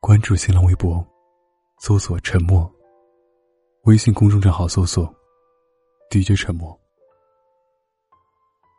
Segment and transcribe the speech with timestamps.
[0.00, 1.06] 关注新浪微博，
[1.78, 2.68] 搜索“沉默”。
[3.84, 5.14] 微信公众账号搜索
[6.10, 6.74] “DJ 沉默”。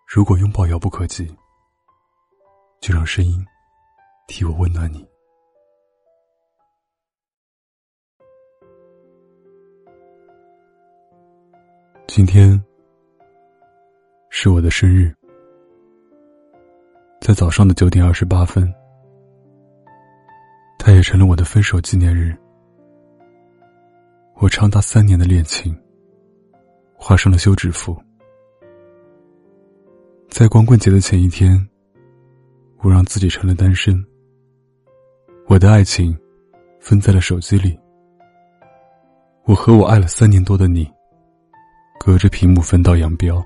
[0.10, 1.28] 如果拥抱遥不可及，
[2.81, 3.46] 就让声音
[4.28, 5.07] 替我温暖你。
[12.08, 12.60] 今天
[14.32, 15.16] 是我的生日，
[17.22, 18.74] 在早上的九点二十八分，
[20.84, 22.36] 它也成了我的分手纪念日。
[24.37, 25.79] 我长达三年的恋情
[26.96, 27.96] 画上了休止符。
[30.28, 31.56] 在光棍节的前一天，
[32.80, 34.03] 我让自己成了单身。
[35.47, 36.17] 我的爱情
[36.80, 37.80] 分在了手机里。
[39.44, 40.92] 我和我爱了三年多的你，
[42.00, 43.39] 隔着屏幕分道扬镳。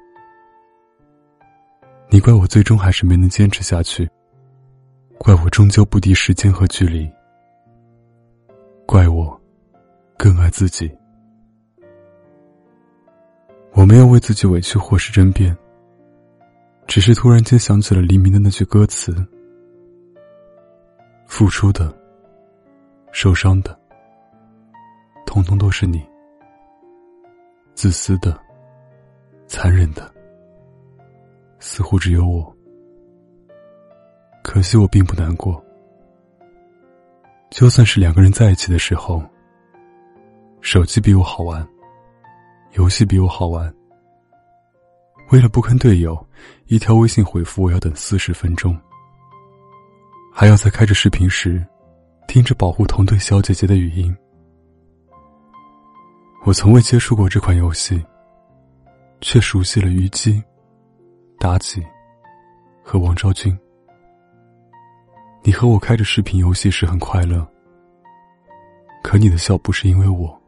[2.10, 4.10] 你怪我最终还是没能坚持下去，
[5.18, 7.12] 怪我终究不敌时间和距离，
[8.86, 9.40] 怪我
[10.18, 10.90] 更爱自己。
[13.74, 15.56] 我没有为自己委屈或是争辩。
[16.88, 19.12] 只是突然间想起了黎明的那句歌词
[21.26, 21.92] ：“付出的、
[23.12, 23.78] 受伤的，
[25.26, 25.98] 通通都是你；
[27.74, 28.40] 自私的、
[29.48, 30.14] 残忍的，
[31.58, 32.56] 似乎只有我。
[34.44, 35.65] 可惜我并不难过。
[37.50, 39.24] 就算是两个人在一起的时候，
[40.62, 41.66] 手机比我好玩，
[42.74, 43.74] 游戏比我好玩。”
[45.32, 46.28] 为了不坑队友，
[46.68, 48.78] 一条微信回复我要等四十分钟，
[50.32, 51.66] 还要在开着视频时，
[52.28, 54.16] 听着保护同队小姐姐的语音。
[56.44, 58.04] 我从未接触过这款游戏，
[59.20, 60.44] 却熟悉了虞姬、
[61.40, 61.84] 妲己
[62.84, 63.58] 和王昭君。
[65.48, 67.48] 你和我开着视频游戏时很快乐，
[69.04, 70.42] 可你的笑不是因为我。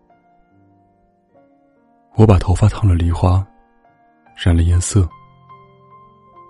[2.16, 3.46] 我把头发烫了梨花。
[4.36, 5.10] 染了颜色，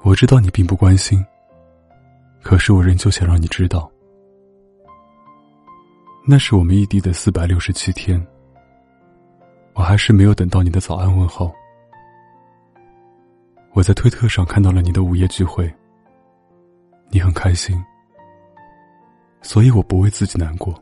[0.04, 1.26] 我知道你并不关心，
[2.42, 3.90] 可是我仍旧想让你知道，
[6.26, 8.22] 那是我们异地的四百六十七天，
[9.74, 11.50] 我还是没有等到你的早安问候。
[13.72, 15.74] 我在推特上看到了你的午夜聚会，
[17.10, 17.82] 你很开心，
[19.48, 20.78] 所以我不为自己难过，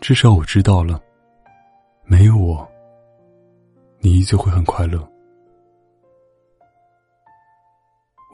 [0.00, 1.00] 至少我知道了，
[2.02, 2.68] 没有我，
[4.00, 5.08] 你依旧会很快乐。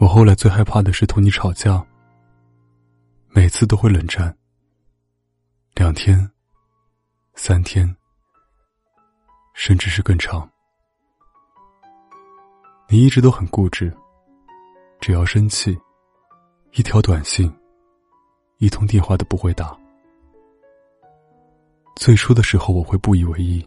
[0.01, 1.85] 我后来最害怕的是同你吵架，
[3.29, 4.35] 每次都会冷战。
[5.75, 6.19] 两天、
[7.35, 7.95] 三天，
[9.53, 10.51] 甚至是更长。
[12.89, 13.95] 你一直都很固执，
[15.01, 15.79] 只要生气，
[16.73, 17.55] 一条短信、
[18.59, 19.77] 一通电话都不会打。
[21.97, 23.67] 最初的时候我会不以为意，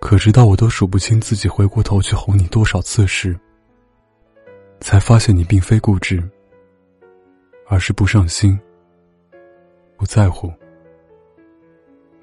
[0.00, 3.38] 可直到我都数不清自己回过头去哄你多少次时。
[4.80, 6.20] 才发现你并非固执，
[7.68, 8.58] 而是不上心、
[9.96, 10.52] 不在乎。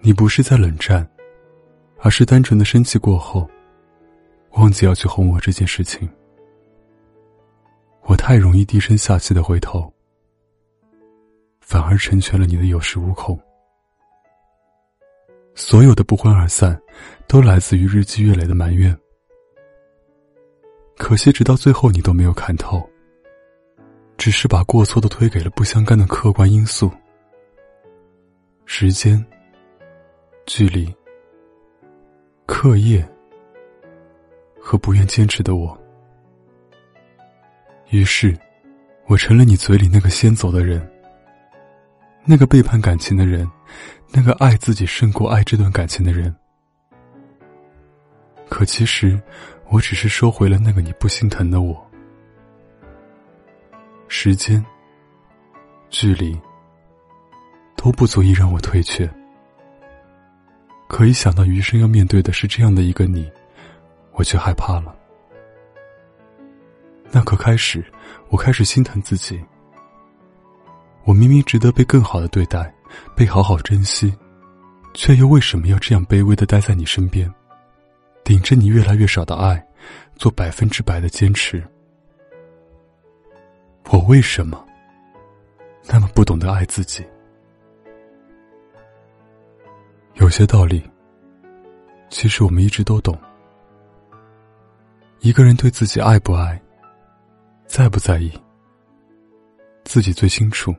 [0.01, 1.09] 你不是在冷战，
[1.99, 3.49] 而是单纯的生气过后，
[4.57, 6.09] 忘记要去哄我这件事情。
[8.01, 9.89] 我太容易低声下气的回头，
[11.69, 13.39] 反而成全了你的有恃无恐。
[15.53, 16.81] 所有的不欢而散，
[17.27, 18.97] 都来自于日积月累的埋怨。
[20.97, 22.89] 可惜，直到最后，你都没有看透，
[24.17, 26.89] 只是把过错都推给了不相干的客观因素：
[28.65, 29.23] 时间、
[30.47, 30.91] 距离、
[32.47, 33.07] 课业
[34.59, 35.79] 和不愿坚持的我。
[37.91, 38.35] 于是，
[39.05, 40.81] 我成了你嘴里那个先走的人，
[42.29, 43.49] 那个背叛感情的人，
[44.11, 46.33] 那个爱自己胜过爱这段感情的人。
[48.47, 49.19] 可其实。
[49.71, 51.79] 我只是收回了那个你不心疼的我。
[54.07, 54.65] 时间、
[55.91, 56.35] 距离
[57.75, 59.07] 都不足以让我退却，
[60.87, 63.31] 可一想到余生要面对的是这样的一个你，
[64.13, 64.95] 我却害怕了。
[67.11, 67.85] 那刻开始，
[68.29, 69.39] 我开始心疼自己。
[71.09, 72.71] 我明明值得被更好的对待，
[73.15, 74.15] 被好好珍惜，
[74.93, 77.27] 却又为什么要这样卑微的待在你身边？
[78.23, 79.67] 顶着你越来越少的爱，
[80.17, 81.67] 做百分之百的坚持。
[83.89, 84.63] 我为什么
[85.87, 87.03] 那么不懂得爱自己？
[90.13, 90.87] 有些道理，
[92.11, 93.19] 其实我们一直都懂。
[95.21, 96.61] 一个人对自己爱不爱，
[97.65, 98.31] 在不在意，
[99.85, 100.71] 自己最清楚。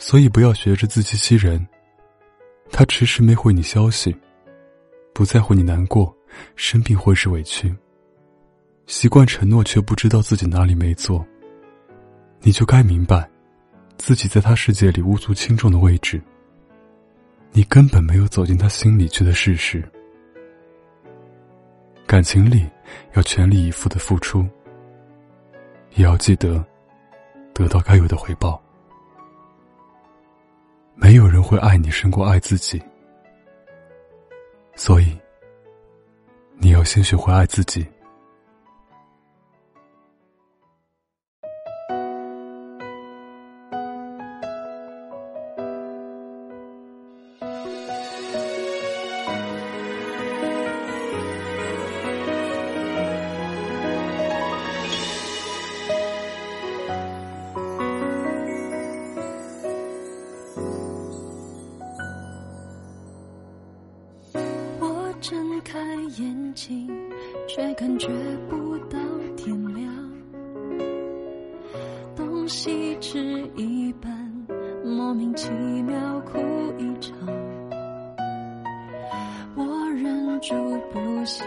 [0.00, 1.64] 所以不要学着自欺欺人。
[2.72, 4.16] 他迟迟没回你消息，
[5.12, 6.12] 不在乎你难过、
[6.56, 7.72] 生病或是委屈。
[8.86, 11.24] 习惯承诺却不知道自己哪里没做，
[12.40, 13.28] 你就该明白，
[13.98, 16.20] 自己在他世界里无足轻重的位置。
[17.52, 19.86] 你根本没有走进他心里去的事实。
[22.06, 22.66] 感情里
[23.12, 24.48] 要全力以赴的付出，
[25.94, 26.64] 也要记得
[27.52, 28.60] 得到该有的回报。
[31.00, 32.80] 没有人会爱你胜过爱自己，
[34.76, 35.18] 所以
[36.58, 37.86] 你要先学会爱自己。
[66.18, 66.88] 眼睛，
[67.46, 68.08] 却感觉
[68.48, 68.98] 不到
[69.36, 69.94] 天亮。
[72.16, 74.10] 东西吃一半，
[74.84, 75.50] 莫名其
[75.82, 76.38] 妙哭
[76.78, 77.14] 一场。
[79.54, 79.64] 我
[79.94, 80.54] 忍住
[80.92, 81.46] 不想，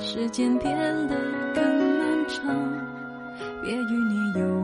[0.00, 0.76] 时间变
[1.08, 1.16] 得
[1.54, 1.64] 更
[1.98, 2.54] 漫长。
[3.62, 4.63] 别与你有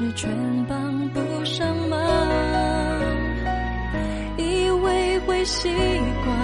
[0.00, 0.30] 其实全
[0.66, 2.00] 帮不上忙，
[4.38, 5.68] 以为会习
[6.24, 6.38] 惯，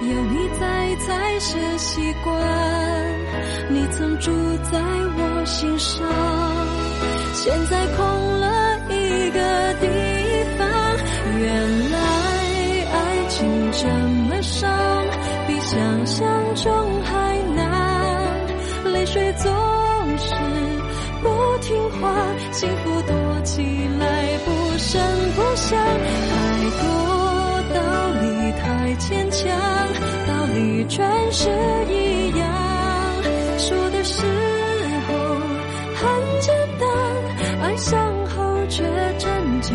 [0.00, 2.32] 有你在才是习惯。
[3.68, 4.30] 你曾住
[4.70, 6.06] 在我心上，
[7.32, 8.06] 现在空
[8.38, 9.88] 了一个地
[10.56, 10.68] 方。
[11.40, 11.98] 原来
[12.92, 13.88] 爱情这
[14.28, 14.70] 么伤，
[15.48, 19.73] 比想象中还难，泪水总。
[22.54, 23.62] 幸福躲起
[23.98, 25.02] 来不声
[25.34, 25.76] 不响。
[25.76, 26.32] 太
[26.80, 26.84] 多
[27.74, 27.80] 道
[28.22, 28.24] 理
[28.62, 29.50] 太牵强，
[30.28, 31.50] 道理全是
[31.90, 32.42] 一样。
[33.58, 34.22] 说的时
[35.08, 35.14] 候
[35.96, 36.04] 很
[36.40, 36.88] 简单，
[37.60, 38.84] 爱上后却
[39.18, 39.74] 真叫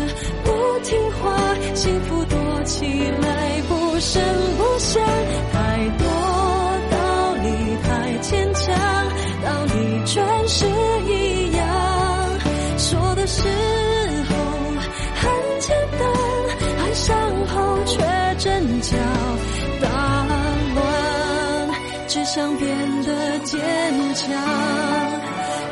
[0.91, 4.21] 听话幸福躲起来不声
[4.57, 5.01] 不响，
[5.53, 6.05] 太多
[6.91, 7.47] 道理
[7.81, 8.75] 太牵强，
[9.41, 10.65] 道理全是
[11.07, 11.65] 一样。
[12.77, 13.41] 说的时
[14.27, 14.35] 候
[15.15, 15.31] 很
[15.61, 16.01] 简单，
[16.81, 17.15] 爱上
[17.47, 17.55] 后
[17.85, 17.95] 却
[18.37, 18.97] 真叫
[19.81, 19.87] 大
[20.75, 21.69] 乱。
[22.09, 22.67] 只想变
[23.03, 23.61] 得坚
[24.13, 24.27] 强，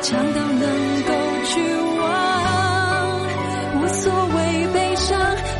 [0.00, 1.12] 强到能够
[1.44, 1.60] 去
[2.00, 3.20] 忘，
[3.82, 4.79] 无所谓。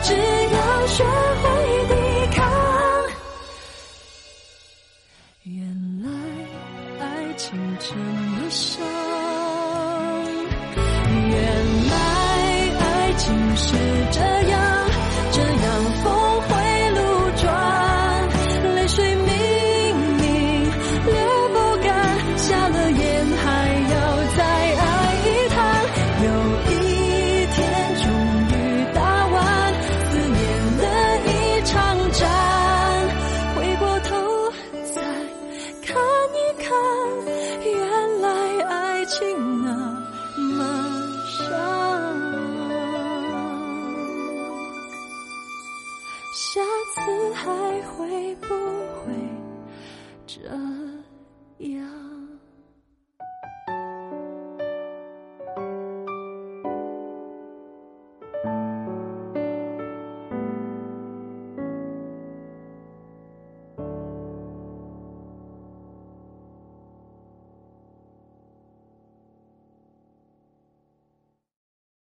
[0.02, 1.29] 只要说